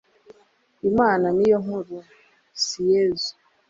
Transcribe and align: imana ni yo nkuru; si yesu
imana 0.89 1.27
ni 1.37 1.45
yo 1.51 1.57
nkuru; 1.63 1.97
si 2.63 2.81
yesu 2.91 3.33